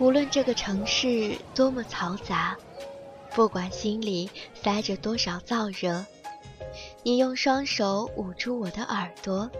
[0.00, 2.56] 无论这个城市多么嘈杂，
[3.34, 6.06] 不管心里塞着多少燥热，
[7.02, 9.50] 你用双手捂住我的耳朵，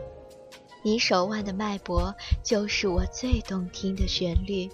[0.82, 4.70] 你手腕的脉搏就是我最动听的旋律。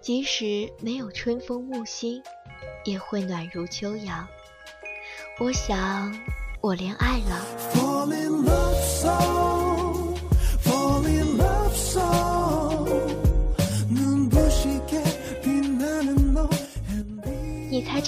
[0.00, 2.22] 即使没有春风木心，
[2.84, 4.28] 也会暖如秋阳。
[5.40, 6.16] 我想，
[6.60, 8.69] 我恋爱了。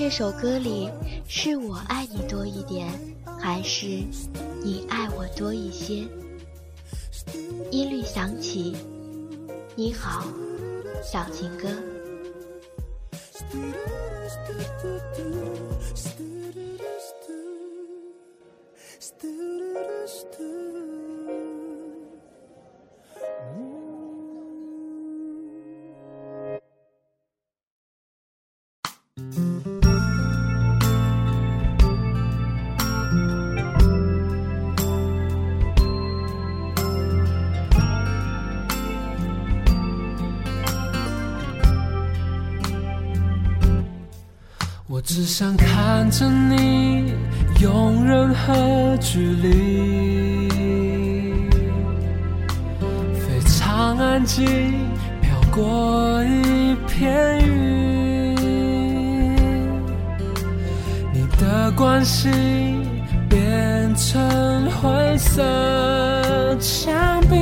[0.05, 0.91] 这首歌里
[1.29, 2.89] 是我爱你多一点，
[3.41, 3.87] 还是
[4.61, 6.05] 你爱我多一些？
[7.71, 8.75] 音律响起，
[9.77, 10.27] 你好，
[11.05, 11.69] 小情歌。
[45.23, 47.15] 只想看着你
[47.61, 50.49] 用任何距离，
[53.15, 54.45] 非常安静，
[55.21, 58.35] 飘过一片云。
[61.13, 62.29] 你的关心
[63.29, 67.37] 变成灰色墙壁，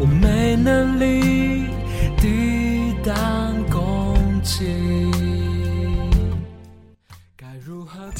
[0.00, 1.53] 我没能力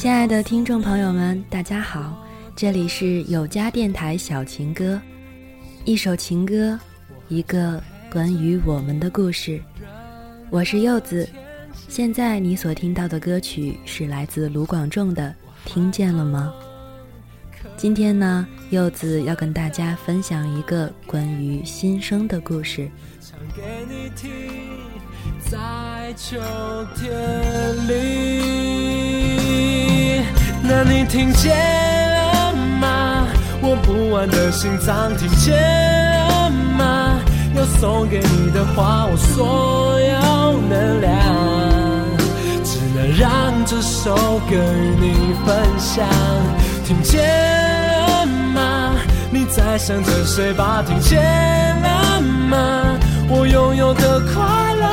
[0.05, 2.23] 亲爱的听众朋友们，大家好，
[2.55, 5.01] 这里是有家电台小情歌，
[5.83, 6.79] 一首情歌，
[7.27, 7.81] 一个
[8.11, 9.59] 关于我们的故事。
[10.51, 11.27] 我是柚子，
[11.87, 15.33] 现在你所听到的歌曲是来自卢广仲的
[15.67, 16.53] 《听见了吗》。
[17.75, 22.87] 今天呢，柚子要跟大家分享一个关于新生的故事。
[23.19, 24.29] 唱给你听
[25.49, 26.37] 在秋
[26.95, 29.44] 天里。
[30.67, 33.27] 那你听见了吗？
[33.61, 35.55] 我不安的心脏听见
[36.27, 37.19] 了吗？
[37.55, 41.13] 要送给你的话，我所有能量，
[42.63, 44.15] 只能让这首
[44.49, 46.05] 歌与你分享。
[46.83, 47.23] 听见
[48.09, 48.91] 了吗？
[49.31, 50.83] 你在想着谁吧？
[50.85, 52.97] 听见了吗？
[53.29, 54.85] 我拥有的快乐、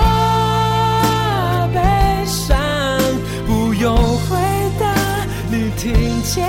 [5.82, 6.46] 听见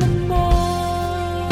[0.00, 1.48] 了吗？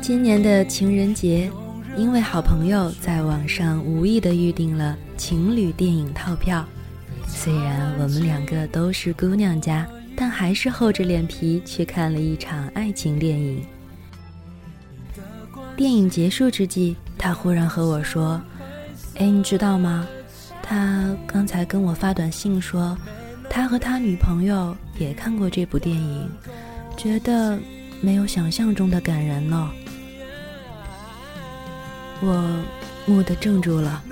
[0.00, 1.50] 今年的情人节，
[1.96, 6.64] 因为好朋友在网上无意的预定了情侣电影套票，
[7.26, 9.84] 虽然我们两个都是姑娘家，
[10.16, 13.66] 但还是厚着脸皮去看了一场爱情电影。
[15.76, 18.40] 电影结束之际，他忽然和我说
[19.18, 20.06] ：“哎，你知道吗？
[20.62, 22.96] 他刚才跟我发短信说。”
[23.54, 26.28] 他和他女朋友也看过这部电影，
[26.96, 27.56] 觉得
[28.00, 29.70] 没有想象中的感人呢。
[32.20, 32.64] 我
[33.06, 34.02] 蓦地怔住了，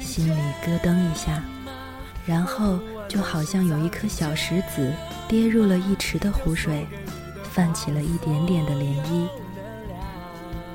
[0.00, 1.42] 心里咯噔一下，
[2.24, 2.78] 然后
[3.08, 4.94] 就好像有一颗小石子
[5.26, 6.86] 跌入了一池的湖水，
[7.50, 9.28] 泛起了一点点的涟漪，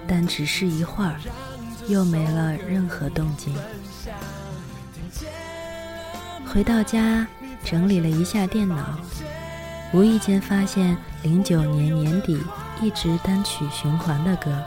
[0.06, 1.16] 但只是一会儿，
[1.88, 3.56] 又没了任何动静。
[6.46, 7.26] 回到家。
[7.64, 8.98] 整理了一下电脑，
[9.94, 12.42] 无意间发现零九年年底
[12.82, 14.64] 一直单曲循环的歌，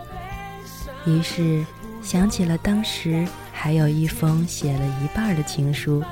[1.05, 1.65] 于是
[2.03, 6.03] 想起了当时还有一封写了一半的情书。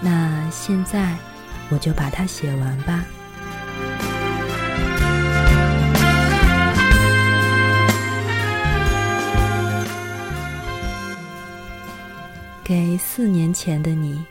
[0.00, 1.14] 那现在
[1.70, 3.04] 我就把它写完吧。
[12.62, 14.24] 给四年前的你。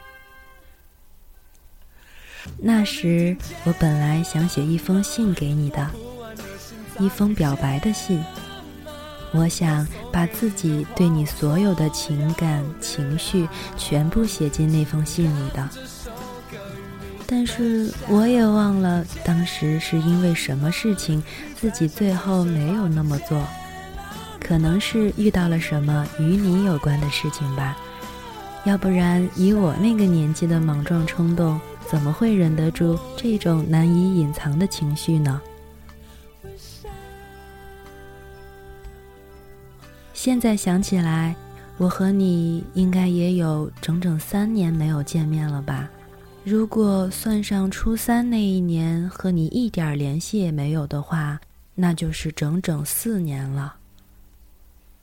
[2.57, 5.90] 那时，我本来想写一封信给你的，
[7.00, 8.24] 一封表白的信。
[9.31, 15.69] 我想把自己对你所有的情感情绪全部写进那封信里的。
[17.25, 21.24] 但是我也忘了当时是因为什么事情，
[21.60, 23.44] 自己最后没有那么做。
[24.40, 27.75] 可能是遇到了什么与你有关的事情吧。
[28.66, 31.60] 要不然，以我那个年纪的莽撞冲动。
[31.94, 35.40] 怎么会忍得住这种难以隐藏的情绪呢？
[40.12, 41.36] 现在想起来，
[41.78, 45.88] 我和你应该也有整整三年没有见面了吧？
[46.44, 51.40] 如果算上初三那一年和你一点联系也没有的话，
[51.75, 53.75] 那就是整整四年了。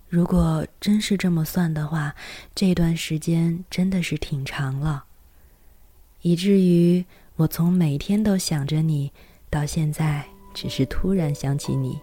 [0.09, 2.13] 如果真是这么算的话，
[2.53, 5.05] 这段时间真的是挺长了，
[6.23, 7.05] 以至于
[7.37, 9.11] 我从每天都想着你，
[9.49, 11.99] 到现在只是突然想起你。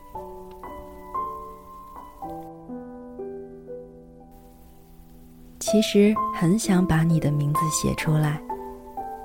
[5.60, 8.42] 其实很想把你的名字写出来，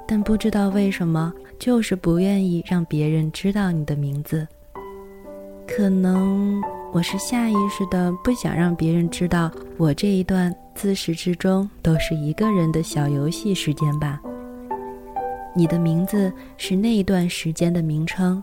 [0.06, 4.46] 但不知道为什么，就是不愿意让别人知道你的名字。
[5.66, 6.60] 可能。
[6.92, 14.20] 我是下意识的不想让别人知道我这一段自始至终都是一个人的小游戏时间吧。
[15.54, 18.42] 你的名字是那一段时间的名称，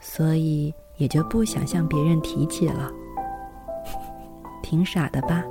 [0.00, 2.90] 所以也就不想向别人提起了。
[4.62, 5.44] 挺傻的吧？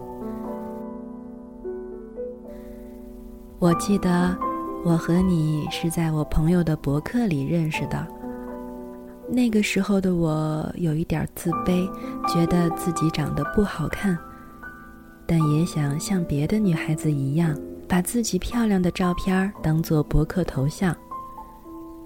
[3.59, 4.37] 我记得
[4.85, 8.07] 我和你是在我朋友的博客里认识的。
[9.31, 11.87] 那个时候的我有一点自卑，
[12.27, 14.17] 觉得自己长得不好看，
[15.25, 17.55] 但也想像别的女孩子一样，
[17.89, 20.95] 把自己漂亮的照片当做博客头像。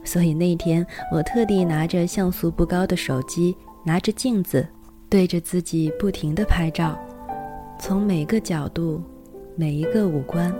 [0.03, 4.67] 所以那天，我特地拿着像素不高的手机，拿着镜子，
[5.09, 6.97] 对着自己不停地拍照，
[7.79, 9.03] 从每个角度，
[9.55, 10.51] 每一个五官。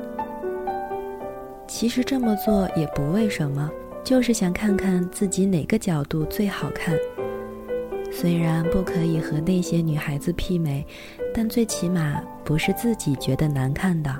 [1.68, 3.70] 其实这么做也不为什么。
[4.04, 6.94] 就是想看看自己哪个角度最好看。
[8.12, 10.86] 虽然不可以和那些女孩子媲美，
[11.34, 14.14] 但最起码不是自己觉得难看的。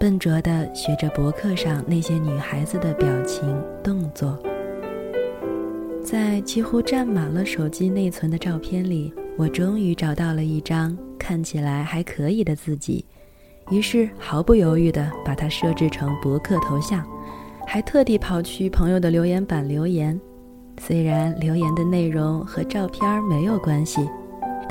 [0.00, 4.42] 笨拙地学着博客上那些女孩子的表情动作，
[6.02, 13.04] 在几乎占满了手机内存的照片里，我终于找到了一张看起来还可以的自己。
[13.70, 17.06] 于是毫不犹豫地把它设置成博客头像，
[17.66, 20.18] 还特地跑去朋友的留言板留言。
[20.80, 24.08] 虽然留言的内容和照片没有关系，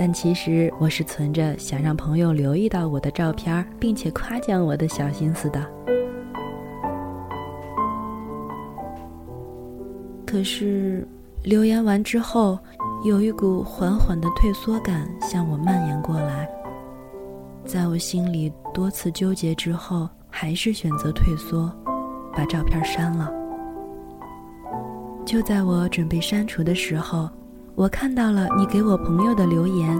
[0.01, 5.61] 但其实我是存着想让朋友留意到我的照片，并且夸奖我的小心思的。
[10.25, 11.05] 可是
[11.43, 12.57] 留言完之后，
[13.03, 16.49] 有一股缓缓的退缩感向我蔓延过来。
[17.65, 21.69] 在我心里多次纠结之后，还是选择退缩，
[22.33, 23.29] 把照片删了。
[25.25, 27.29] 就在我准备删除的时候，
[27.79, 29.97] 我看到了你给我朋友的留言。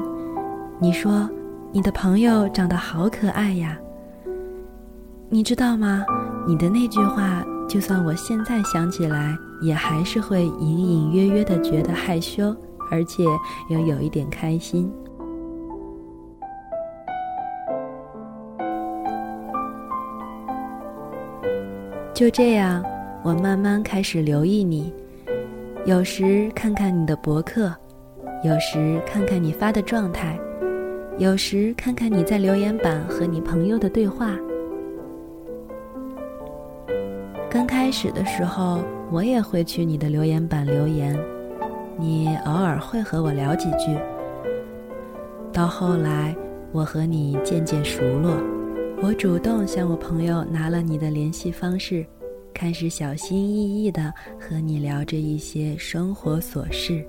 [0.80, 1.30] 你说
[1.72, 3.80] 你的朋友长得好可爱呀。
[5.30, 6.06] 你知道吗？
[6.46, 12.54] 你的那句话，就算我现在想起来，也还是会隐隐约约的觉得害羞，
[12.92, 13.24] 而且
[13.70, 14.92] 又有一点开心。
[22.14, 22.84] 就这样，
[23.24, 24.94] 我慢慢开始留意你，
[25.90, 27.76] 有时看看你的博客，
[28.44, 30.40] 有时看看你发的状态，
[31.18, 34.38] 有时看看你在留言板和你朋友的对话。
[37.50, 41.20] 刚开始的时候，我也会去你的留言板留言，
[41.98, 43.98] 你偶尔会和我聊几句。
[45.52, 46.36] 到后来，
[46.72, 48.38] 我和你渐渐熟络。
[49.02, 52.06] 我主动向我朋友拿了你的联系方式，
[52.54, 57.06] 开始小心翼翼地和你聊着一些生活琐事。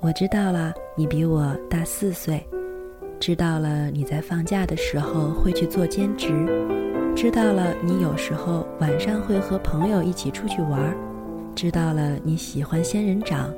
[0.00, 2.46] 我知道了，你比我大四岁，
[3.18, 6.28] 知道了你在放假的时候会去做兼职，
[7.14, 10.96] 知道了你有时候晚上会和朋友一起出去玩，
[11.54, 13.52] 知道了你喜欢仙人掌，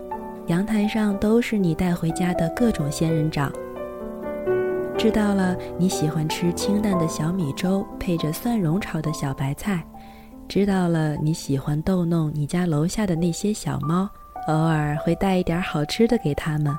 [0.46, 3.52] 阳台上都是你带回家的各种仙人掌。
[4.98, 9.80] 知道了，你喜欢吃清淡的小米粥，配着蒜蓉炒的小白菜。
[10.48, 14.08] 知道了，你喜欢逗弄你家楼下的那些小猫，
[14.48, 16.76] 偶尔会带一点好吃的给他们。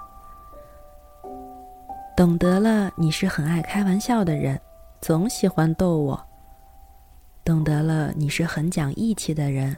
[2.17, 4.59] 懂得了，你是很爱开玩笑的人，
[5.01, 6.21] 总喜欢逗我。
[7.45, 9.73] 懂得了，你是很讲义气的人，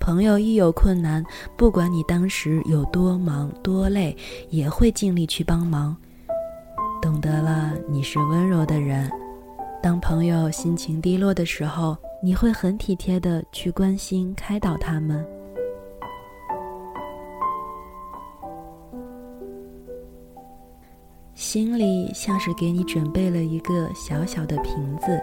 [0.00, 1.22] 朋友一有困难，
[1.54, 4.16] 不管你当时有多忙多累，
[4.48, 5.94] 也会尽力去帮忙。
[7.00, 9.10] 懂得了，你是温柔的人。
[9.82, 15.24] 当朋友心情低落的时候，你会很体贴的去关心、开导他们。
[21.34, 25.20] 心里像是给你准备了一个小小的瓶子，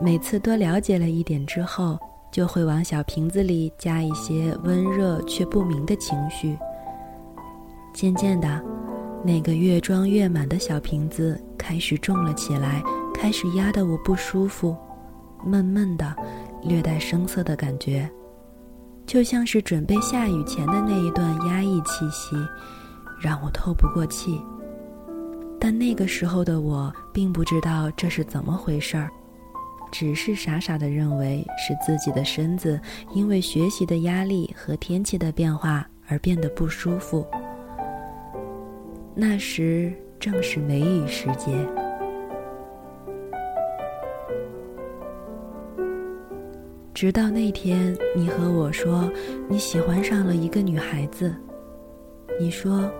[0.00, 1.98] 每次多了解了一点之后，
[2.30, 6.56] 就会往小瓶子里加一些温热却不明的情绪。
[7.92, 8.62] 渐渐的，
[9.24, 12.82] 那个越装越满的小瓶子开始重了起来，
[13.14, 14.76] 开始压得我不舒服，
[15.44, 16.14] 闷闷的，
[16.64, 18.10] 略带生涩的感觉，
[19.06, 22.34] 就像是准备下雨前的那一段压抑气息，
[23.20, 24.40] 让我透不过气。
[25.60, 29.08] 但那个时候的我并不知道这是怎么回事儿，
[29.92, 32.80] 只是傻傻的认为是自己的身子
[33.14, 37.24] 因为学习的压力和天气的变化而变得不舒服。
[39.14, 41.52] 那时正是梅雨时节，
[46.94, 49.10] 直到那天你和我说
[49.48, 51.34] 你喜欢上了一个女孩子，
[52.40, 52.90] 你说，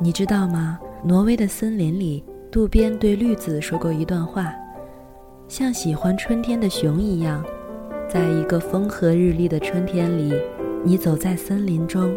[0.00, 0.78] 你知道吗？
[1.02, 4.54] 挪威的森林里，渡边对绿子说过一段话，
[5.48, 7.44] 像喜欢春天的熊一样，
[8.08, 10.32] 在一个风和日丽的春天里，
[10.84, 12.16] 你走在森林中，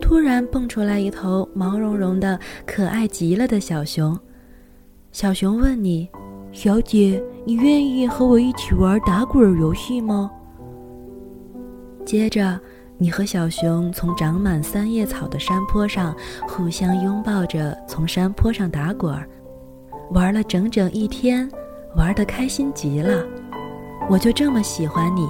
[0.00, 4.18] 突然蹦出来一头毛茸茸的、可爱极了的小熊。
[5.12, 6.08] 小熊问你
[6.52, 10.30] ：“小姐，你愿意和我一起玩打滚游戏吗？”
[12.04, 12.60] 接着。
[12.98, 16.16] 你和小熊从长满三叶草的山坡上
[16.48, 19.14] 互相拥抱着，从山坡上打滚，
[20.12, 21.46] 玩了整整一天，
[21.94, 23.22] 玩得开心极了。
[24.08, 25.28] 我就这么喜欢你，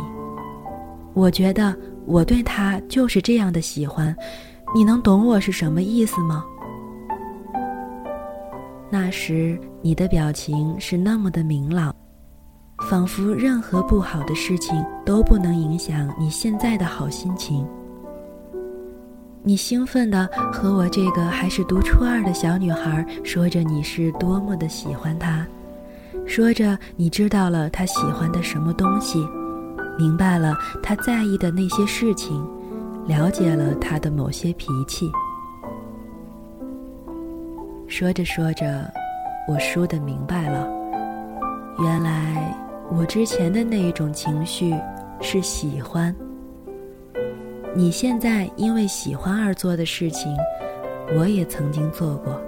[1.12, 4.16] 我觉得我对他就是这样的喜欢，
[4.75, 6.44] 你能懂我是什么意思吗？
[8.90, 11.94] 那时你的表情是那么的明朗。
[12.90, 17.66] 仿佛任何不好的事情都不能影响你现在的好心情。
[19.42, 25.46] 你兴奋地和我这个还是读初二的小女孩说着你是多么的喜欢她，
[26.26, 29.26] 说着你知道了她喜欢的什么东西，
[29.99, 32.46] 明白了她在意的那些事情，
[33.06, 35.10] 了解了他的某些脾气。
[37.88, 38.90] 说着说着，
[39.48, 40.68] 我输的明白了，
[41.78, 42.54] 原来。
[42.88, 44.72] 我之前的那一种情绪
[45.20, 46.14] 是喜欢，
[47.75, 50.32] 你现在因为喜欢而做的事情，
[51.18, 52.40] 我也曾经做过。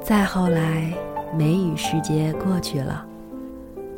[0.00, 0.90] 再后来，
[1.36, 3.06] 梅雨时节过去了，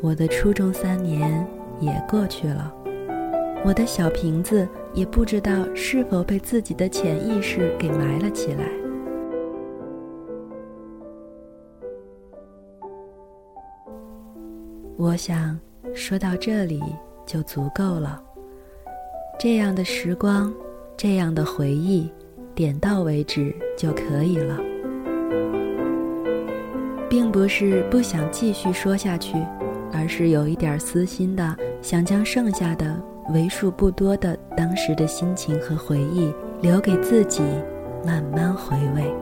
[0.01, 1.45] 我的初中三年
[1.79, 2.73] 也过去了，
[3.65, 8.63] 我的小瓶子也不知道是否被自己的潜意识给埋了起来。
[14.95, 15.59] 我想
[15.93, 16.81] 说到这里
[17.25, 18.21] 就足够了。
[19.37, 20.53] 这样的时光，
[20.97, 22.09] 这样的回忆，
[22.55, 24.57] 点到为止就可以了，
[27.09, 29.37] 并不是不想继续说下去，
[29.91, 33.01] 而是有一点私心的，想将剩下的
[33.33, 37.41] 为数不多的当时的心情和回忆留给自己，
[38.05, 39.13] 慢慢回味。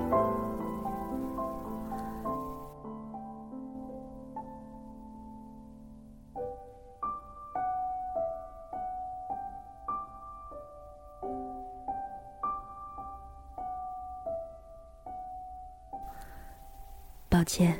[17.29, 17.77] 抱歉，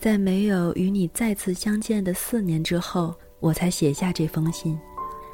[0.00, 4.78] 在没有与你再次相见的四年之后，我才写下这封信，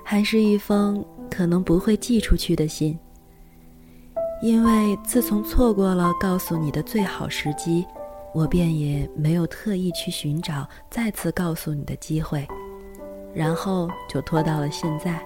[0.02, 2.98] 还是一封可能不会寄出去的信。
[4.42, 7.86] 因为自从错过了告诉你的最好时机，
[8.34, 12.44] 我便也没有特意去寻找再次告诉你的机会，
[13.32, 15.22] 然后就拖到了现在。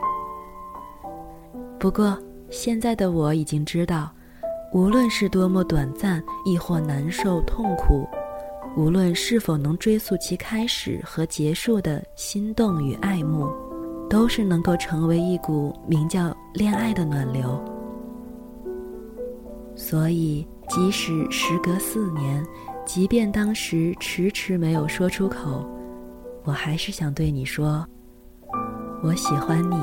[1.78, 2.16] 不过，
[2.50, 4.12] 现在的我已经知道，
[4.74, 8.06] 无论是多么短暂，亦或难受痛苦。
[8.76, 13.50] 无论是否能追溯其开始和结束的心动与爱慕，
[14.08, 17.62] 都是能够成为一股名叫恋爱的暖流。
[19.74, 22.44] 所以，即使时隔四年，
[22.86, 25.68] 即便当时迟迟没有说出口，
[26.44, 27.84] 我还是想对你说：
[29.02, 29.76] 我喜欢你。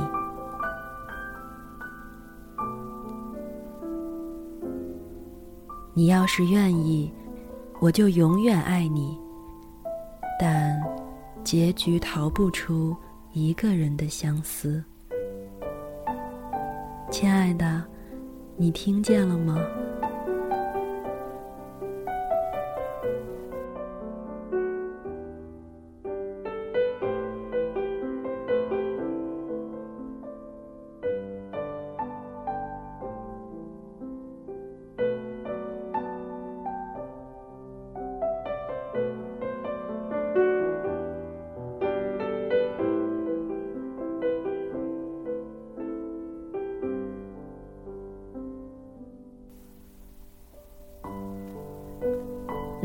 [5.93, 7.11] 你要是愿意。
[7.79, 9.17] 我就永远爱你，
[10.39, 10.81] 但
[11.43, 12.95] 结局逃不出
[13.33, 14.83] 一个人的相思。
[17.11, 17.83] 亲爱的，
[18.55, 19.57] 你听见了吗？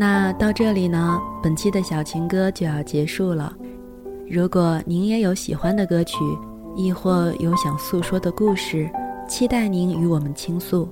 [0.03, 3.55] 那到这里呢，本期的小情歌就要结束了。
[4.29, 6.17] 如果您也有喜欢的歌曲，
[6.75, 8.91] 亦或有想诉说的故事，
[9.29, 10.89] 期待您与我们倾诉。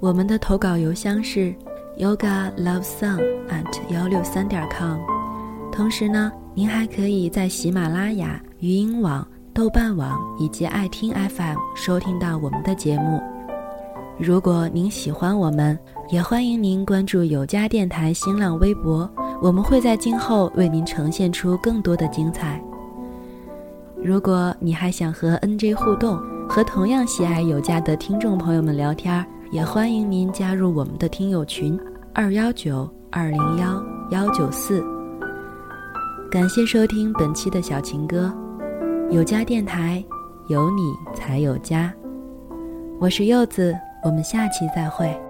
[0.00, 1.54] 我们的投稿邮箱是
[1.98, 4.98] yoga love song at 幺六三点 com。
[5.70, 9.24] 同时呢，您还可以在喜马拉雅、语音网、
[9.54, 13.22] 豆瓣网以及爱听 FM 收听到我们的节目。
[14.22, 15.78] 如果您喜欢我们，
[16.10, 19.10] 也欢迎您关注有家电台新浪微博，
[19.40, 22.62] 我们会在今后为您呈现出更多的精彩。
[23.96, 31.80] 如果你还想和 NJ 互动，和同样喜爱有家的听众朋友们聊天，也欢迎您加入我们的听友群
[32.12, 34.84] 二幺九二零幺幺九四。
[36.30, 38.30] 感谢收听本期的小情歌，
[39.10, 40.04] 有家电台，
[40.48, 41.90] 有你才有家。
[42.98, 45.29] 我是柚子，我们下期再会。